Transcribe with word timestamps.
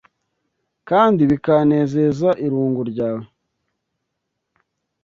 kandi 0.89 1.21
bikanezeza 1.31 2.29
irungu 2.45 2.81
ryawe: 2.91 3.25